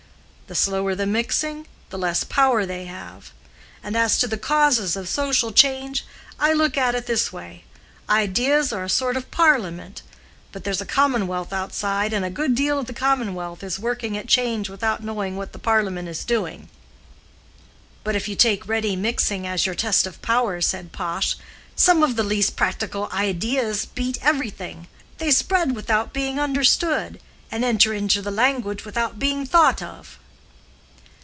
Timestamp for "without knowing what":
14.67-15.53